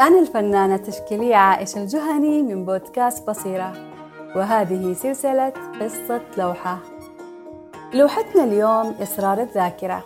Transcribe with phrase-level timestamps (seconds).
[0.00, 3.72] أنا الفنانة التشكيلية عائشة الجهني من بودكاست بصيرة
[4.36, 6.78] وهذه سلسلة قصة لوحة.
[7.94, 10.04] لوحتنا اليوم إصرار الذاكرة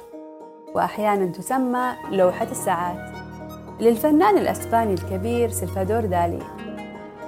[0.74, 3.10] وأحيانا تسمى لوحة الساعات.
[3.80, 6.42] للفنان الأسباني الكبير سلفادور دالي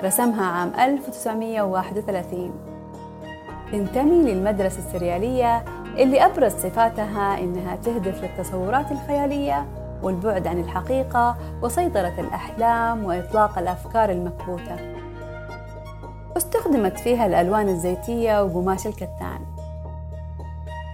[0.04, 2.52] رسمها عام 1931
[3.72, 5.64] تنتمي للمدرسة السريالية
[5.98, 14.76] اللي أبرز صفاتها إنها تهدف للتصورات الخيالية والبعد عن الحقيقة وسيطرة الأحلام وإطلاق الأفكار المكبوتة.
[16.36, 19.40] استخدمت فيها الألوان الزيتية وقماش الكتان.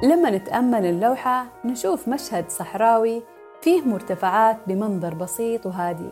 [0.03, 3.23] لما نتأمل اللوحة نشوف مشهد صحراوي
[3.63, 6.11] فيه مرتفعات بمنظر بسيط وهادي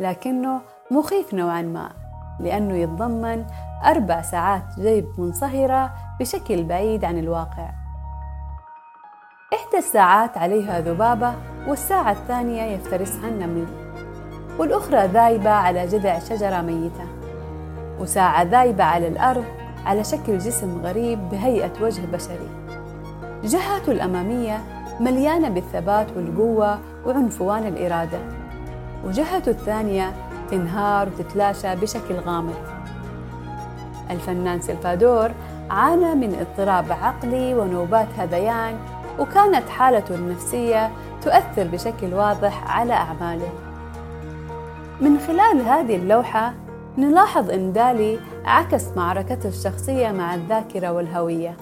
[0.00, 1.90] لكنه مخيف نوعا ما
[2.40, 3.44] لأنه يتضمن
[3.84, 7.70] أربع ساعات جيب منصهرة بشكل بعيد عن الواقع.
[9.54, 11.34] إحدى الساعات عليها ذبابة
[11.68, 13.66] والساعة الثانية يفترسها النمل
[14.58, 17.04] والأخرى ذايبة على جذع شجرة ميتة
[18.00, 19.44] وساعة ذايبة على الأرض
[19.86, 22.48] على شكل جسم غريب بهيئة وجه بشري.
[23.44, 24.60] جهته الأمامية
[25.00, 28.18] مليانة بالثبات والقوة وعنفوان الإرادة
[29.04, 30.12] وجهته الثانية
[30.50, 32.54] تنهار وتتلاشى بشكل غامض.
[34.10, 35.30] الفنان سلفادور
[35.70, 38.76] عانى من اضطراب عقلي ونوبات هذيان
[39.18, 40.90] وكانت حالته النفسية
[41.22, 43.52] تؤثر بشكل واضح على أعماله.
[45.00, 46.54] من خلال هذه اللوحة
[46.98, 51.56] نلاحظ أن دالي عكس معركته الشخصية مع الذاكرة والهوية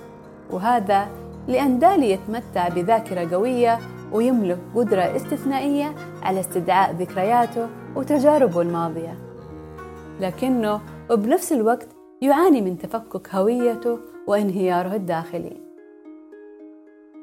[0.51, 1.09] وهذا
[1.49, 3.79] لأن دالي يتمتع بذاكرة قوية
[4.13, 9.19] ويملك قدرة استثنائية على استدعاء ذكرياته وتجاربه الماضية.
[10.21, 11.89] لكنه وبنفس الوقت
[12.23, 15.68] يعاني من تفكك هويته وانهياره الداخلي.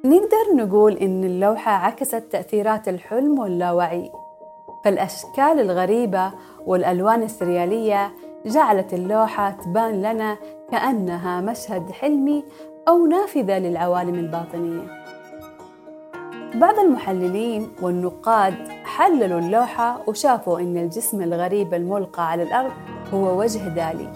[0.06, 4.12] نقدر نقول إن اللوحة عكست تأثيرات الحلم واللاوعي
[4.84, 6.32] فالأشكال الغريبة
[6.66, 8.12] والألوان السريالية
[8.46, 10.38] جعلت اللوحة تبان لنا
[10.72, 12.44] كأنها مشهد حلمي
[12.88, 14.88] أو نافذة للعوالم الباطنية.
[16.56, 22.72] بعض المحللين والنقاد حللوا اللوحة وشافوا إن الجسم الغريب الملقى على الأرض
[23.14, 24.12] هو وجه دالي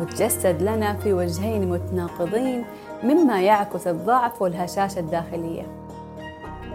[0.00, 2.64] وتجسد لنا في وجهين متناقضين
[3.02, 5.66] مما يعكس الضعف والهشاشة الداخلية.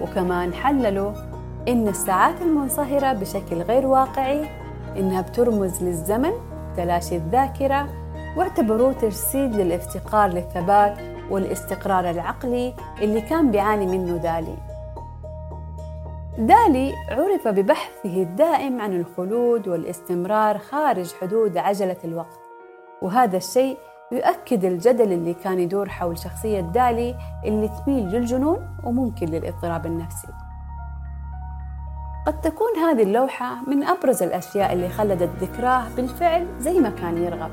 [0.02, 1.12] وكمان حللوا
[1.68, 4.50] إن الساعات المنصهرة بشكل غير واقعي
[4.98, 6.32] إنها بترمز للزمن
[6.78, 7.88] تلاشي الذاكرة
[8.38, 10.98] واعتبروه تجسيد للافتقار للثبات
[11.30, 14.58] والاستقرار العقلي اللي كان بيعاني منه دالي.
[16.38, 22.40] دالي عرف ببحثه الدائم عن الخلود والاستمرار خارج حدود عجلة الوقت
[23.02, 23.78] وهذا الشيء
[24.14, 27.16] يؤكد الجدل اللي كان يدور حول شخصية دالي
[27.46, 30.28] اللي تميل للجنون وممكن للاضطراب النفسي.
[32.28, 37.52] قد تكون هذه اللوحة من أبرز الأشياء اللي خلدت ذكراه بالفعل زي ما كان يرغب.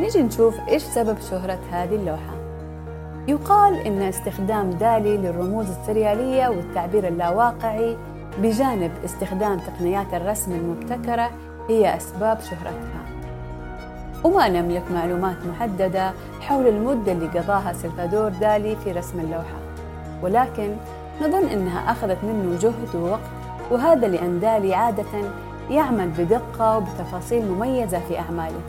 [0.00, 2.36] نيجي نشوف إيش سبب شهرة هذه اللوحة.
[3.28, 7.96] يقال إن استخدام دالي للرموز السريالية والتعبير اللاواقعي
[8.42, 11.30] بجانب استخدام تقنيات الرسم المبتكرة
[11.68, 13.05] هي أسباب شهرتها.
[14.24, 19.58] وما نملك معلومات محددة حول المدة اللي قضاها سلفادور دالي في رسم اللوحة.
[20.22, 20.76] ولكن
[21.22, 23.20] نظن أنها أخذت منه جهد ووقت
[23.70, 25.04] وهذا لأن دالي عادة
[25.70, 28.60] يعمل بدقة وبتفاصيل مميزة في أعماله.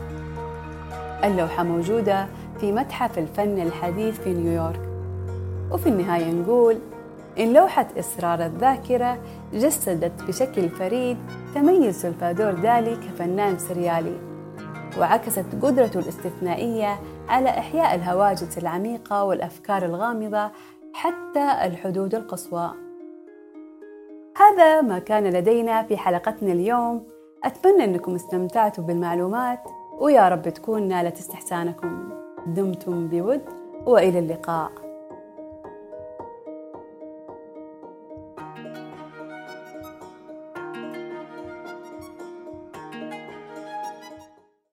[1.24, 2.26] اللوحة موجودة
[2.60, 4.80] في متحف الفن الحديث في نيويورك.
[5.70, 6.78] وفي النهاية نقول
[7.38, 9.18] إن لوحة إسرار الذاكرة
[9.54, 11.16] جسدت بشكل فريد
[11.54, 14.27] تميز سلفادور دالي كفنان سريالي.
[14.98, 20.50] وعكست قدرته الاستثنائية على إحياء الهواجس العميقة والأفكار الغامضة
[20.92, 22.70] حتى الحدود القصوى.
[24.36, 27.06] هذا ما كان لدينا في حلقتنا اليوم،
[27.44, 29.60] أتمنى أنكم استمتعتوا بالمعلومات
[29.98, 32.08] ويا رب تكون نالت استحسانكم.
[32.46, 33.42] دمتم بود
[33.86, 34.87] وإلى اللقاء.